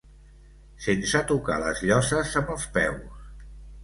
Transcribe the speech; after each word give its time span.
Sense 0.85 1.19
tocar 1.31 1.57
les 1.63 1.81
lloses 1.89 2.31
amb 2.41 2.49
els 2.55 2.65
peus. 2.79 3.29